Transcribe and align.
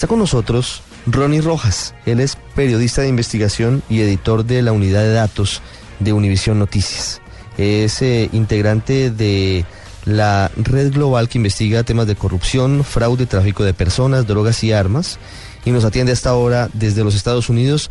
Está 0.00 0.08
con 0.08 0.18
nosotros 0.18 0.82
Ronnie 1.04 1.42
Rojas. 1.42 1.94
Él 2.06 2.20
es 2.20 2.38
periodista 2.54 3.02
de 3.02 3.08
investigación 3.08 3.82
y 3.90 4.00
editor 4.00 4.46
de 4.46 4.62
la 4.62 4.72
unidad 4.72 5.02
de 5.02 5.12
datos 5.12 5.60
de 5.98 6.14
Univisión 6.14 6.58
Noticias. 6.58 7.20
Es 7.58 8.00
eh, 8.00 8.30
integrante 8.32 9.10
de 9.10 9.66
la 10.06 10.50
red 10.56 10.90
global 10.90 11.28
que 11.28 11.36
investiga 11.36 11.82
temas 11.82 12.06
de 12.06 12.16
corrupción, 12.16 12.82
fraude, 12.82 13.26
tráfico 13.26 13.62
de 13.62 13.74
personas, 13.74 14.26
drogas 14.26 14.64
y 14.64 14.72
armas. 14.72 15.18
Y 15.66 15.70
nos 15.70 15.84
atiende 15.84 16.12
a 16.12 16.14
esta 16.14 16.32
hora 16.32 16.70
desde 16.72 17.04
los 17.04 17.14
Estados 17.14 17.50
Unidos. 17.50 17.90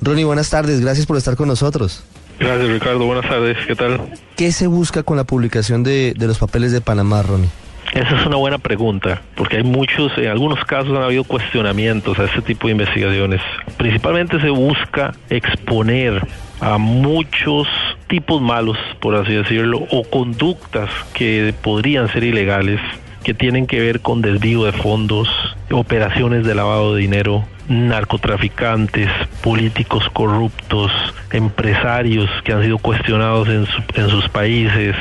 Ronnie, 0.00 0.24
buenas 0.24 0.48
tardes. 0.48 0.80
Gracias 0.80 1.04
por 1.04 1.18
estar 1.18 1.36
con 1.36 1.48
nosotros. 1.48 2.02
Gracias, 2.38 2.70
Ricardo. 2.70 3.04
Buenas 3.04 3.28
tardes. 3.28 3.58
¿Qué 3.66 3.76
tal? 3.76 4.14
¿Qué 4.34 4.50
se 4.52 4.66
busca 4.66 5.02
con 5.02 5.18
la 5.18 5.24
publicación 5.24 5.82
de, 5.82 6.14
de 6.16 6.26
los 6.26 6.38
papeles 6.38 6.72
de 6.72 6.80
Panamá, 6.80 7.20
Ronnie? 7.20 7.50
Esa 7.92 8.14
es 8.20 8.24
una 8.26 8.36
buena 8.36 8.58
pregunta, 8.58 9.20
porque 9.34 9.56
hay 9.56 9.64
muchos, 9.64 10.16
en 10.16 10.28
algunos 10.28 10.64
casos 10.64 10.96
han 10.96 11.02
habido 11.02 11.24
cuestionamientos 11.24 12.18
a 12.20 12.24
este 12.24 12.40
tipo 12.40 12.68
de 12.68 12.72
investigaciones. 12.72 13.40
Principalmente 13.78 14.40
se 14.40 14.50
busca 14.50 15.12
exponer 15.28 16.24
a 16.60 16.78
muchos 16.78 17.66
tipos 18.06 18.40
malos, 18.40 18.76
por 19.00 19.16
así 19.16 19.32
decirlo, 19.32 19.80
o 19.90 20.04
conductas 20.04 20.88
que 21.14 21.52
podrían 21.62 22.08
ser 22.12 22.22
ilegales, 22.22 22.80
que 23.24 23.34
tienen 23.34 23.66
que 23.66 23.80
ver 23.80 24.00
con 24.00 24.22
desvío 24.22 24.64
de 24.64 24.72
fondos, 24.72 25.28
operaciones 25.72 26.46
de 26.46 26.54
lavado 26.54 26.94
de 26.94 27.00
dinero, 27.00 27.44
narcotraficantes, 27.68 29.08
políticos 29.42 30.08
corruptos, 30.12 30.92
empresarios 31.32 32.30
que 32.44 32.52
han 32.52 32.62
sido 32.62 32.78
cuestionados 32.78 33.48
en, 33.48 33.66
su- 33.66 33.82
en 33.94 34.08
sus 34.08 34.28
países, 34.28 34.94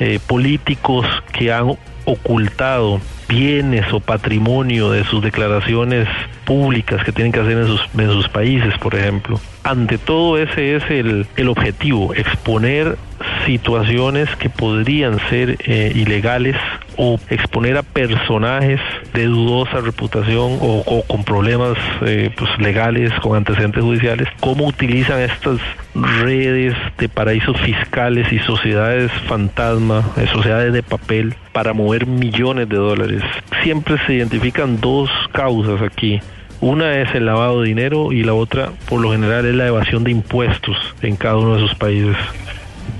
eh, 0.00 0.18
políticos 0.26 1.06
que 1.32 1.50
han 1.52 1.72
ocultado 2.06 3.00
bienes 3.28 3.92
o 3.92 4.00
patrimonio 4.00 4.90
de 4.90 5.04
sus 5.04 5.22
declaraciones 5.22 6.08
públicas 6.44 7.04
que 7.04 7.12
tienen 7.12 7.32
que 7.32 7.40
hacer 7.40 7.58
en 7.58 7.66
sus, 7.66 7.82
en 7.98 8.08
sus 8.08 8.28
países, 8.28 8.72
por 8.78 8.94
ejemplo. 8.94 9.38
Ante 9.64 9.98
todo 9.98 10.38
ese 10.38 10.76
es 10.76 10.84
el, 10.88 11.26
el 11.36 11.48
objetivo, 11.48 12.14
exponer 12.14 12.96
situaciones 13.44 14.28
que 14.36 14.48
podrían 14.48 15.18
ser 15.28 15.58
eh, 15.66 15.92
ilegales 15.94 16.56
o 16.96 17.18
exponer 17.28 17.76
a 17.76 17.82
personajes 17.82 18.80
de 19.16 19.24
dudosa 19.24 19.80
reputación 19.80 20.58
o, 20.60 21.02
con 21.08 21.24
problemas 21.24 21.76
eh, 22.02 22.30
pues, 22.36 22.50
legales, 22.58 23.10
con 23.22 23.34
antecedentes 23.34 23.82
judiciales, 23.82 24.28
cómo 24.40 24.66
utilizan 24.66 25.20
estas 25.20 25.58
redes 25.94 26.74
de 26.98 27.08
paraísos 27.08 27.58
fiscales 27.62 28.30
y 28.30 28.38
sociedades 28.40 29.10
fantasma, 29.26 30.04
eh, 30.18 30.26
sociedades 30.30 30.74
de 30.74 30.82
papel, 30.82 31.34
para 31.52 31.72
mover 31.72 32.06
millones 32.06 32.68
de 32.68 32.76
dólares. 32.76 33.22
Siempre 33.62 33.96
se 34.06 34.14
identifican 34.14 34.80
dos 34.80 35.08
causas 35.32 35.80
aquí. 35.80 36.20
Una 36.60 37.00
es 37.00 37.14
el 37.14 37.24
lavado 37.24 37.62
de 37.62 37.68
dinero 37.68 38.12
y 38.12 38.22
la 38.22 38.34
otra, 38.34 38.70
por 38.88 39.00
lo 39.00 39.12
general, 39.12 39.46
es 39.46 39.54
la 39.54 39.66
evasión 39.66 40.04
de 40.04 40.10
impuestos 40.10 40.76
en 41.00 41.16
cada 41.16 41.36
uno 41.36 41.56
de 41.56 41.64
esos 41.64 41.78
países. 41.78 42.16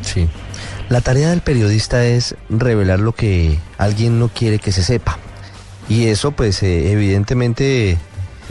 Sí. 0.01 0.29
La 0.89 1.03
tarea 1.03 1.31
del 1.31 1.43
periodista 1.43 2.07
es 2.07 2.37
revelar 2.49 3.01
lo 3.01 3.13
que 3.13 3.59
alguien 3.77 4.19
no 4.19 4.29
quiere 4.29 4.59
que 4.59 4.73
se 4.73 4.83
sepa. 4.83 5.19
Y 5.89 6.07
eso, 6.07 6.33
pues, 6.33 6.63
eh, 6.63 6.93
evidentemente 6.93 7.99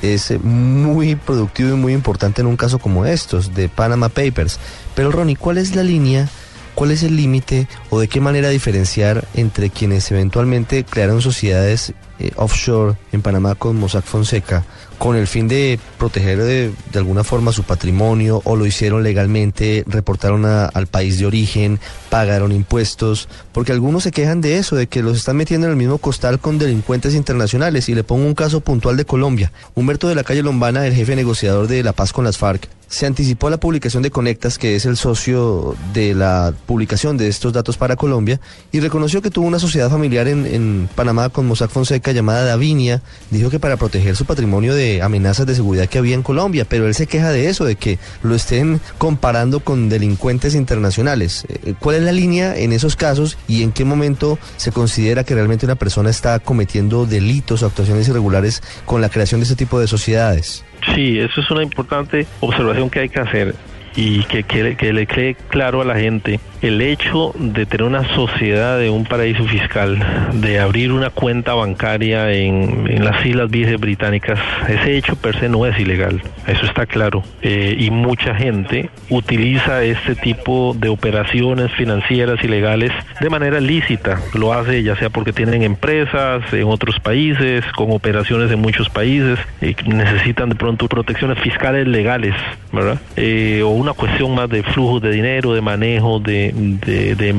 es 0.01 0.31
eh, 0.31 0.39
muy 0.39 1.15
productivo 1.15 1.69
y 1.69 1.77
muy 1.77 1.93
importante 1.93 2.41
en 2.41 2.47
un 2.47 2.57
caso 2.57 2.79
como 2.79 3.05
estos, 3.05 3.53
de 3.53 3.69
Panama 3.69 4.09
Papers. 4.09 4.59
Pero, 4.95 5.11
Ronnie, 5.11 5.35
¿cuál 5.35 5.57
es 5.57 5.75
la 5.75 5.83
línea, 5.83 6.29
cuál 6.75 6.91
es 6.91 7.03
el 7.03 7.15
límite 7.15 7.67
o 7.89 7.99
de 7.99 8.07
qué 8.07 8.21
manera 8.21 8.49
diferenciar 8.49 9.27
entre 9.33 9.69
quienes 9.69 10.11
eventualmente 10.11 10.83
crearon 10.83 11.21
sociedades 11.21 11.93
eh, 12.19 12.31
offshore 12.35 12.95
en 13.11 13.21
Panamá 13.21 13.55
con 13.55 13.75
Mossack 13.77 14.05
Fonseca 14.05 14.63
con 14.97 15.15
el 15.15 15.27
fin 15.27 15.47
de 15.47 15.79
proteger 15.97 16.41
de, 16.41 16.71
de 16.91 16.99
alguna 16.99 17.23
forma 17.23 17.51
su 17.51 17.63
patrimonio 17.63 18.41
o 18.45 18.55
lo 18.55 18.65
hicieron 18.65 19.03
legalmente, 19.03 19.83
reportaron 19.87 20.45
al 20.45 20.87
país 20.87 21.19
de 21.19 21.25
origen, 21.25 21.79
pagaron 22.09 22.51
impuestos, 22.51 23.27
porque 23.51 23.71
algunos 23.71 24.03
se 24.03 24.11
quejan 24.11 24.41
de 24.41 24.57
eso, 24.57 24.75
de 24.75 24.87
que 24.87 25.03
los 25.03 25.17
están 25.17 25.37
metiendo 25.37 25.67
en 25.67 25.71
el 25.71 25.77
mismo 25.77 25.97
costal 25.97 26.39
con 26.39 26.57
delincuentes 26.57 27.13
internacionales. 27.13 27.89
Y 27.89 27.95
le 27.95 28.03
pongo 28.03 28.25
un 28.25 28.35
caso 28.35 28.61
puntual 28.61 28.97
de 28.97 29.05
Colombia. 29.05 29.51
Humberto 29.73 30.07
de 30.07 30.15
la 30.15 30.23
calle 30.23 30.43
Lombana, 30.43 30.87
el 30.87 30.93
jefe 30.93 31.15
negociador 31.15 31.67
de 31.67 31.83
La 31.83 31.93
Paz 31.93 32.13
con 32.13 32.25
las 32.25 32.37
FARC, 32.37 32.69
se 32.87 33.05
anticipó 33.05 33.49
la 33.49 33.57
publicación 33.57 34.03
de 34.03 34.11
Conectas, 34.11 34.57
que 34.57 34.75
es 34.75 34.85
el 34.85 34.97
socio 34.97 35.75
de 35.93 36.13
la 36.13 36.53
publicación 36.65 37.17
de 37.17 37.27
estos 37.27 37.53
datos 37.53 37.77
para 37.77 37.95
Colombia, 37.95 38.39
y 38.71 38.79
reconoció 38.79 39.21
que 39.21 39.31
tuvo 39.31 39.47
una 39.47 39.59
sociedad 39.59 39.89
familiar 39.89 40.27
en, 40.27 40.45
en 40.45 40.89
Panamá 40.95 41.29
con 41.29 41.47
Mossack 41.47 41.71
Fonseca 41.71 42.11
llamada 42.11 42.45
Davinia. 42.45 43.01
Dijo 43.31 43.49
que 43.49 43.59
para 43.59 43.77
proteger 43.77 44.15
su 44.15 44.25
patrimonio 44.25 44.75
de 44.75 45.01
amenazas 45.01 45.45
de 45.45 45.55
seguridad 45.55 45.87
que 45.87 45.97
había 45.97 46.15
en 46.15 46.23
Colombia, 46.23 46.65
pero 46.67 46.87
él 46.87 46.95
se 46.95 47.07
queja 47.07 47.31
de 47.31 47.49
eso, 47.49 47.65
de 47.65 47.75
que 47.75 47.99
lo 48.23 48.35
estén 48.35 48.79
comparando 48.97 49.59
con 49.59 49.89
delincuentes 49.89 50.55
internacionales. 50.55 51.45
Eh, 51.49 51.73
¿Cuál 51.79 51.97
es 51.97 52.03
la 52.03 52.11
línea 52.11 52.57
en 52.57 52.73
esos 52.73 52.95
casos 52.95 53.37
y 53.47 53.63
en 53.63 53.71
qué 53.71 53.85
momento 53.85 54.37
se 54.57 54.71
considera 54.71 55.23
que 55.23 55.35
realmente 55.35 55.65
una 55.65 55.75
persona 55.75 56.09
está 56.09 56.39
cometiendo 56.39 57.05
delitos 57.05 57.63
o 57.63 57.65
actuaciones 57.65 58.07
irregulares 58.07 58.61
con 58.85 59.01
la 59.01 59.09
creación 59.09 59.39
de 59.39 59.43
este 59.43 59.55
tipo 59.55 59.79
de 59.79 59.87
sociedades? 59.87 60.63
Sí, 60.93 61.19
eso 61.19 61.41
es 61.41 61.51
una 61.51 61.63
importante 61.63 62.27
observación 62.39 62.89
que 62.89 62.99
hay 62.99 63.09
que 63.09 63.19
hacer 63.19 63.55
y 63.95 64.23
que, 64.23 64.43
que- 64.43 64.75
que 64.75 64.93
le 64.93 65.05
quede 65.07 65.35
claro 65.49 65.81
a 65.81 65.85
la 65.85 65.95
gente. 65.95 66.39
El 66.61 66.81
hecho 66.81 67.31
de 67.37 67.65
tener 67.67 67.85
una 67.85 68.07
sociedad 68.15 68.79
de 68.79 68.89
un 68.89 69.03
paraíso 69.05 69.43
fiscal, 69.45 69.99
de 70.33 70.59
abrir 70.59 70.91
una 70.91 71.11
cuenta 71.11 71.53
bancaria 71.53 72.31
en, 72.31 72.87
en 72.89 73.05
las 73.05 73.23
Islas 73.23 73.51
Vírgenes 73.51 73.79
Británicas, 73.79 74.39
ese 74.67 74.97
hecho 74.97 75.15
per 75.15 75.39
se 75.39 75.47
no 75.47 75.65
es 75.67 75.79
ilegal, 75.79 76.21
eso 76.47 76.65
está 76.65 76.87
claro. 76.87 77.23
Eh, 77.43 77.75
y 77.77 77.91
mucha 77.91 78.33
gente 78.33 78.89
utiliza 79.09 79.83
este 79.83 80.15
tipo 80.15 80.75
de 80.79 80.89
operaciones 80.89 81.71
financieras 81.73 82.43
ilegales 82.43 82.91
de 83.21 83.29
manera 83.29 83.59
lícita. 83.59 84.19
Lo 84.33 84.51
hace 84.53 84.81
ya 84.81 84.95
sea 84.95 85.09
porque 85.11 85.33
tienen 85.33 85.61
empresas 85.61 86.41
en 86.51 86.63
otros 86.67 86.99
países, 86.99 87.63
con 87.75 87.91
operaciones 87.91 88.51
en 88.51 88.59
muchos 88.59 88.89
países, 88.89 89.37
eh, 89.61 89.75
necesitan 89.85 90.49
de 90.49 90.55
pronto 90.55 90.87
protecciones 90.87 91.37
fiscales 91.39 91.87
legales, 91.87 92.33
¿verdad? 92.71 92.99
Eh, 93.17 93.61
o 93.63 93.69
una 93.85 93.93
cuestión 93.93 94.35
más 94.35 94.49
de 94.49 94.63
flujos 94.63 95.01
de 95.01 95.11
dinero, 95.11 95.53
de 95.53 95.61
manejo, 95.61 96.19
de, 96.19 96.51
de- 96.55 97.15
de, 97.15 97.35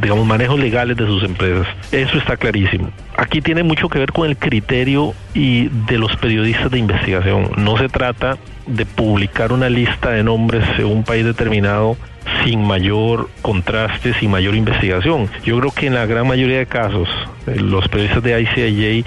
digamos, 0.00 0.26
manejos 0.26 0.58
legales 0.58 0.96
de 0.96 1.06
sus 1.06 1.22
empresas. 1.22 1.66
Eso 1.92 2.18
está 2.18 2.36
clarísimo. 2.36 2.90
Aquí 3.16 3.40
tiene 3.40 3.62
mucho 3.62 3.88
que 3.88 3.98
ver 3.98 4.12
con 4.12 4.28
el 4.28 4.36
criterio 4.36 5.14
y 5.34 5.68
de 5.86 5.98
los 5.98 6.14
periodistas 6.16 6.70
de 6.70 6.78
investigación. 6.78 7.50
No 7.56 7.76
se 7.78 7.88
trata 7.88 8.36
de 8.66 8.84
publicar 8.86 9.52
una 9.52 9.68
lista 9.68 10.10
de 10.10 10.22
nombres 10.24 10.64
de 10.76 10.84
un 10.84 11.04
país 11.04 11.24
determinado 11.24 11.96
sin 12.44 12.66
mayor 12.66 13.28
contraste, 13.42 14.12
sin 14.14 14.30
mayor 14.32 14.54
investigación. 14.56 15.28
Yo 15.44 15.58
creo 15.60 15.70
que 15.70 15.86
en 15.86 15.94
la 15.94 16.06
gran 16.06 16.26
mayoría 16.26 16.58
de 16.58 16.66
casos 16.66 17.08
eh, 17.46 17.54
los 17.60 17.86
periodistas 17.88 18.22
de 18.24 18.40
ICIJ 18.42 19.06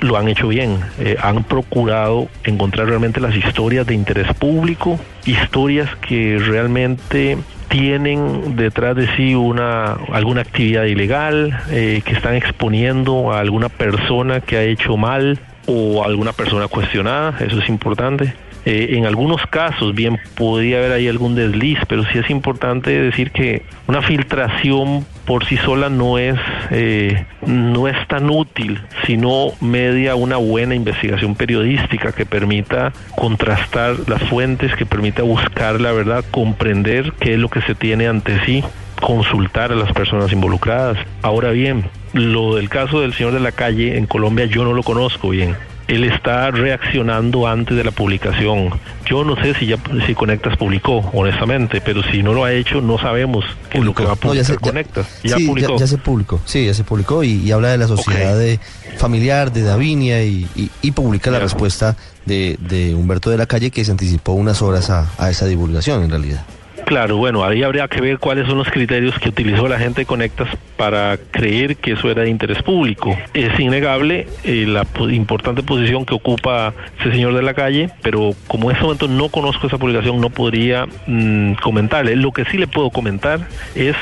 lo 0.00 0.16
han 0.16 0.28
hecho 0.28 0.48
bien, 0.48 0.78
eh, 0.98 1.16
han 1.20 1.44
procurado 1.44 2.28
encontrar 2.44 2.88
realmente 2.88 3.20
las 3.20 3.34
historias 3.34 3.86
de 3.86 3.94
interés 3.94 4.32
público, 4.34 4.98
historias 5.24 5.94
que 5.96 6.38
realmente 6.38 7.38
tienen 7.68 8.56
detrás 8.56 8.96
de 8.96 9.14
sí 9.16 9.34
una 9.34 9.92
alguna 10.12 10.40
actividad 10.42 10.84
ilegal, 10.84 11.60
eh, 11.70 12.02
que 12.04 12.12
están 12.12 12.34
exponiendo 12.34 13.32
a 13.32 13.40
alguna 13.40 13.68
persona 13.68 14.40
que 14.40 14.56
ha 14.56 14.62
hecho 14.62 14.96
mal 14.96 15.38
o 15.66 16.02
alguna 16.04 16.32
persona 16.32 16.68
cuestionada, 16.68 17.36
eso 17.40 17.58
es 17.58 17.68
importante. 17.68 18.32
Eh, 18.70 18.98
en 18.98 19.06
algunos 19.06 19.40
casos, 19.46 19.94
bien, 19.94 20.18
podría 20.34 20.76
haber 20.76 20.92
ahí 20.92 21.08
algún 21.08 21.34
desliz, 21.34 21.78
pero 21.88 22.04
sí 22.12 22.18
es 22.18 22.28
importante 22.28 22.90
decir 22.90 23.30
que 23.30 23.62
una 23.86 24.02
filtración 24.02 25.06
por 25.24 25.46
sí 25.46 25.56
sola 25.56 25.88
no 25.88 26.18
es, 26.18 26.38
eh, 26.70 27.24
no 27.46 27.88
es 27.88 27.96
tan 28.08 28.28
útil, 28.28 28.78
sino 29.06 29.52
media 29.62 30.16
una 30.16 30.36
buena 30.36 30.74
investigación 30.74 31.34
periodística 31.34 32.12
que 32.12 32.26
permita 32.26 32.92
contrastar 33.16 33.96
las 34.06 34.22
fuentes, 34.24 34.76
que 34.76 34.84
permita 34.84 35.22
buscar 35.22 35.80
la 35.80 35.92
verdad, 35.92 36.22
comprender 36.30 37.14
qué 37.18 37.32
es 37.32 37.38
lo 37.38 37.48
que 37.48 37.62
se 37.62 37.74
tiene 37.74 38.06
ante 38.06 38.38
sí 38.44 38.62
consultar 39.00 39.72
a 39.72 39.76
las 39.76 39.94
personas 39.94 40.30
involucradas. 40.30 40.98
Ahora 41.22 41.52
bien, 41.52 41.86
lo 42.12 42.56
del 42.56 42.68
caso 42.68 43.00
del 43.00 43.14
señor 43.14 43.32
de 43.32 43.40
la 43.40 43.52
calle 43.52 43.96
en 43.96 44.04
Colombia 44.04 44.44
yo 44.44 44.62
no 44.64 44.74
lo 44.74 44.82
conozco 44.82 45.30
bien. 45.30 45.56
Él 45.88 46.04
está 46.04 46.50
reaccionando 46.50 47.46
antes 47.46 47.76
de 47.76 47.82
la 47.82 47.90
publicación. 47.90 48.70
Yo 49.06 49.24
no 49.24 49.36
sé 49.42 49.54
si 49.54 49.66
ya 49.66 49.78
si 50.06 50.14
Conectas 50.14 50.56
publicó, 50.56 50.98
honestamente, 51.14 51.80
pero 51.80 52.02
si 52.02 52.22
no 52.22 52.34
lo 52.34 52.44
ha 52.44 52.52
hecho, 52.52 52.82
no 52.82 52.98
sabemos 52.98 53.44
qué 53.70 53.78
es 53.78 53.84
lo 53.84 53.94
que 53.94 54.04
va 54.04 54.12
a 54.12 54.16
publicar 54.16 54.46
ya 54.46 54.54
se, 54.54 54.58
Conectas. 54.58 55.20
Ya, 55.24 55.36
publicó. 55.36 55.78
Ya, 55.78 55.86
se 55.86 55.98
publicó, 55.98 56.40
sí, 56.44 56.66
ya 56.66 56.74
se 56.74 56.84
publicó 56.84 57.24
y, 57.24 57.50
habla 57.50 57.70
de 57.70 57.78
la 57.78 57.88
sociedad 57.88 58.38
de 58.38 58.60
familiar 58.98 59.50
de 59.50 59.62
Davinia 59.62 60.22
y, 60.22 60.46
publica 60.94 61.30
la 61.30 61.38
respuesta 61.38 61.96
de, 62.26 62.58
de, 62.60 62.94
Humberto 62.94 63.30
de 63.30 63.38
la 63.38 63.46
Calle 63.46 63.70
que 63.70 63.84
se 63.84 63.90
anticipó 63.90 64.32
unas 64.32 64.62
horas 64.62 64.90
a, 64.90 65.08
a 65.16 65.30
esa 65.30 65.46
divulgación 65.46 66.02
en 66.02 66.10
realidad. 66.10 66.44
Claro, 66.88 67.18
bueno, 67.18 67.44
ahí 67.44 67.62
habría 67.62 67.86
que 67.86 68.00
ver 68.00 68.18
cuáles 68.18 68.46
son 68.46 68.56
los 68.56 68.70
criterios 68.70 69.18
que 69.18 69.28
utilizó 69.28 69.68
la 69.68 69.78
gente 69.78 70.00
de 70.00 70.06
Conectas 70.06 70.48
para 70.78 71.18
creer 71.18 71.76
que 71.76 71.92
eso 71.92 72.10
era 72.10 72.22
de 72.22 72.30
interés 72.30 72.62
público. 72.62 73.14
Es 73.34 73.60
innegable 73.60 74.26
eh, 74.42 74.64
la 74.66 74.86
importante 75.10 75.62
posición 75.62 76.06
que 76.06 76.14
ocupa 76.14 76.72
ese 76.98 77.10
señor 77.10 77.34
de 77.34 77.42
la 77.42 77.52
calle, 77.52 77.90
pero 78.00 78.30
como 78.46 78.70
en 78.70 78.76
este 78.76 78.84
momento 78.84 79.06
no 79.06 79.28
conozco 79.28 79.66
esa 79.66 79.76
publicación, 79.76 80.18
no 80.18 80.30
podría 80.30 80.86
mm, 81.06 81.56
comentarle. 81.62 82.16
Lo 82.16 82.32
que 82.32 82.46
sí 82.46 82.56
le 82.56 82.66
puedo 82.66 82.88
comentar 82.88 83.46
es 83.74 83.94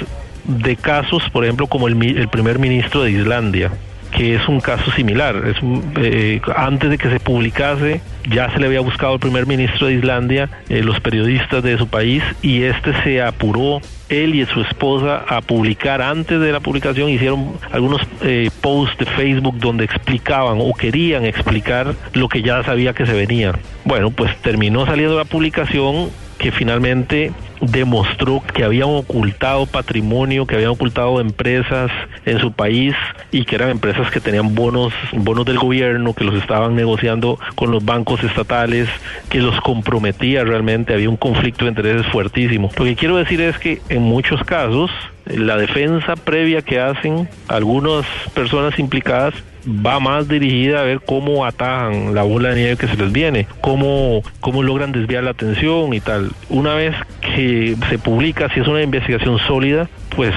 de 0.45 0.77
casos, 0.77 1.29
por 1.31 1.43
ejemplo, 1.43 1.67
como 1.67 1.89
el, 1.89 2.01
el 2.01 2.29
primer 2.29 2.61
ministro 2.61 3.03
de 3.03 3.11
Islandia 3.11 3.73
que 4.11 4.35
es 4.35 4.49
un 4.49 4.61
caso 4.61 4.91
similar. 4.93 5.43
Es 5.47 5.57
eh, 5.97 6.41
antes 6.57 6.91
de 6.91 6.99
que 6.99 7.11
se 7.11 7.21
publicase, 7.21 8.01
ya 8.29 8.51
se 8.51 8.59
le 8.59 8.67
había 8.67 8.81
buscado 8.81 9.15
al 9.15 9.21
primer 9.21 9.47
ministro 9.47 9.87
de 9.87 9.95
Islandia, 9.95 10.49
eh, 10.69 10.83
los 10.83 11.01
periodistas 11.01 11.63
de 11.63 11.79
su 11.79 11.89
país, 11.89 12.23
y 12.43 12.63
este 12.63 12.93
se 13.03 13.23
apuró 13.23 13.81
él 14.09 14.35
y 14.35 14.47
su 14.47 14.61
esposa 14.61 15.25
a 15.27 15.41
publicar 15.41 16.01
antes 16.01 16.41
de 16.41 16.53
la 16.53 16.61
publicación 16.61 17.11
hicieron 17.11 17.55
algunos 17.73 18.03
eh, 18.23 18.51
posts 18.61 18.99
de 18.99 19.07
Facebook 19.07 19.59
donde 19.59 19.85
explicaban 19.85 20.59
o 20.61 20.73
querían 20.75 21.25
explicar 21.25 21.95
lo 22.13 22.29
que 22.29 22.43
ya 22.43 22.63
sabía 22.63 22.93
que 22.93 23.05
se 23.05 23.13
venía. 23.13 23.53
Bueno, 23.85 24.11
pues 24.11 24.37
terminó 24.43 24.87
saliendo 24.87 25.17
la 25.17 25.25
publicación 25.25 26.11
que 26.39 26.53
finalmente 26.53 27.33
demostró 27.61 28.43
que 28.55 28.65
habían 28.65 28.89
ocultado 28.89 29.67
patrimonio, 29.67 30.47
que 30.47 30.57
habían 30.57 30.71
ocultado 30.71 31.21
empresas 31.21 31.91
en 32.25 32.39
su 32.39 32.53
país 32.53 32.95
y 33.31 33.45
que 33.45 33.57
eran 33.57 33.71
empresas 33.71 34.11
que 34.11 34.21
tenían 34.21 34.55
bonos, 34.55 34.93
bonos 35.13 35.45
del 35.47 35.59
gobierno, 35.59 36.15
que 36.15 36.25
los 36.25 36.35
estaban 36.35 36.75
negociando 36.75 37.39
con 37.55 37.71
los 37.71 37.85
bancos 37.85 38.23
estatales, 38.25 38.89
que 39.29 39.41
los 39.41 39.61
comprometía 39.61 40.45
realmente, 40.45 40.95
había 40.95 41.09
un 41.09 41.17
conflicto 41.17 41.65
de 41.65 41.71
intereses 41.71 42.07
fuertísimo. 42.07 42.71
Lo 42.77 42.85
que 42.85 42.97
quiero 42.97 43.17
decir 43.17 43.41
es 43.41 43.59
que 43.59 43.81
en 43.89 44.03
muchos 44.03 44.43
casos 44.45 44.91
la 45.27 45.57
defensa 45.57 46.15
previa 46.15 46.63
que 46.63 46.81
hacen 46.81 47.29
algunas 47.49 48.07
personas 48.35 48.79
implicadas 48.79 49.35
va 49.67 49.99
más 49.99 50.29
dirigida 50.29 50.81
a 50.81 50.85
ver 50.85 51.01
cómo 51.01 51.45
atajan 51.45 52.15
la 52.15 52.23
bola 52.23 52.51
de 52.51 52.57
nieve 52.57 52.77
que 52.77 52.87
se 52.87 52.97
les 52.97 53.13
viene, 53.13 53.47
cómo, 53.61 54.23
cómo 54.41 54.63
logran 54.63 54.93
desviar 54.93 55.25
la 55.25 55.31
atención 55.31 55.93
y 55.93 56.01
tal. 56.01 56.31
Una 56.49 56.75
vez 56.75 56.95
que 57.37 57.77
se 57.91 57.99
publica, 57.99 58.49
si 58.55 58.61
es 58.61 58.67
una 58.67 58.83
investigación 58.83 59.39
sólida, 59.41 59.91
pues 60.15 60.35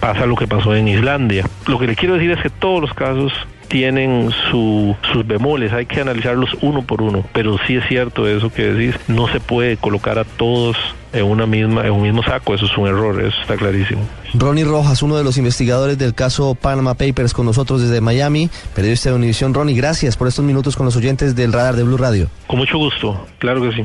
pasa 0.00 0.24
lo 0.24 0.36
que 0.36 0.46
pasó 0.46 0.74
en 0.74 0.88
Islandia. 0.88 1.44
Lo 1.66 1.78
que 1.78 1.86
le 1.86 1.94
quiero 1.94 2.14
decir 2.14 2.30
es 2.30 2.40
que 2.40 2.48
todos 2.48 2.80
los 2.80 2.94
casos 2.94 3.30
tienen 3.68 4.30
sus 4.50 4.96
bemoles, 5.26 5.72
hay 5.72 5.84
que 5.84 6.00
analizarlos 6.00 6.56
uno 6.62 6.82
por 6.82 7.02
uno, 7.02 7.24
pero 7.34 7.58
sí 7.66 7.76
es 7.76 7.86
cierto 7.86 8.26
eso 8.26 8.50
que 8.50 8.72
decís, 8.72 8.98
no 9.06 9.28
se 9.28 9.38
puede 9.38 9.76
colocar 9.76 10.18
a 10.18 10.24
todos 10.24 10.76
en 11.12 11.24
una 11.24 11.44
misma 11.44 11.86
en 11.86 11.92
un 11.92 12.02
mismo 12.02 12.22
saco, 12.22 12.54
eso 12.54 12.64
es 12.64 12.76
un 12.76 12.88
error, 12.88 13.20
eso 13.20 13.38
está 13.40 13.56
clarísimo. 13.56 14.00
Ronnie 14.34 14.64
Rojas, 14.64 15.02
uno 15.02 15.16
de 15.16 15.24
los 15.24 15.36
investigadores 15.36 15.98
del 15.98 16.14
caso 16.14 16.54
Panama 16.54 16.94
Papers 16.94 17.34
con 17.34 17.46
nosotros 17.46 17.82
desde 17.82 18.00
Miami, 18.00 18.48
periodista 18.74 19.10
de 19.10 19.16
Univisión. 19.16 19.52
Ronnie, 19.52 19.76
gracias 19.76 20.16
por 20.16 20.26
estos 20.26 20.44
minutos 20.44 20.74
con 20.74 20.86
los 20.86 20.96
oyentes 20.96 21.36
del 21.36 21.52
radar 21.52 21.76
de 21.76 21.82
Blue 21.82 21.98
Radio. 21.98 22.28
Con 22.46 22.58
mucho 22.58 22.78
gusto, 22.78 23.26
claro 23.38 23.60
que 23.62 23.72
sí. 23.72 23.84